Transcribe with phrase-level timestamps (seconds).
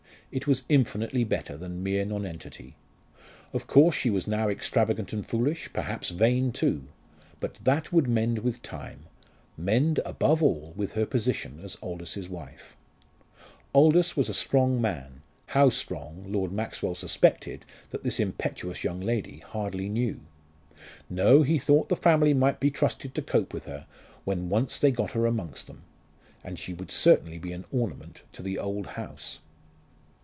[0.33, 2.77] It was infinitely better than mere nonentity.
[3.51, 6.85] Of course, she was now extravagant and foolish, perhaps vain too.
[7.41, 9.07] But that would mend with time
[9.57, 12.77] mend, above all, with her position as Aldous's wife.
[13.75, 19.39] Aldous was a strong man how strong, Lord Maxwell suspected that this impetuous young lady
[19.39, 20.21] hardly knew.
[21.09, 23.85] No, he thought the family might be trusted to cope with her
[24.23, 25.81] when once they got her among them.
[26.41, 29.39] And she would certainly be an ornament to the old house.